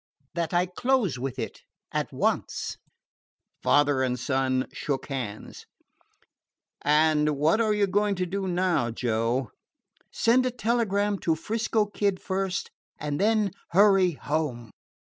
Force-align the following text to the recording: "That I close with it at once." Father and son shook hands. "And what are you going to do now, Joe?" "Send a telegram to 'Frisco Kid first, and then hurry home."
"That 0.33 0.51
I 0.51 0.65
close 0.65 1.19
with 1.19 1.37
it 1.37 1.61
at 1.91 2.11
once." 2.11 2.75
Father 3.61 4.01
and 4.01 4.19
son 4.19 4.65
shook 4.73 5.09
hands. 5.09 5.67
"And 6.81 7.37
what 7.37 7.61
are 7.61 7.75
you 7.75 7.85
going 7.85 8.15
to 8.15 8.25
do 8.25 8.47
now, 8.47 8.89
Joe?" 8.89 9.51
"Send 10.11 10.47
a 10.47 10.49
telegram 10.49 11.19
to 11.19 11.35
'Frisco 11.35 11.85
Kid 11.85 12.19
first, 12.19 12.71
and 12.99 13.19
then 13.19 13.51
hurry 13.73 14.13
home." 14.13 14.71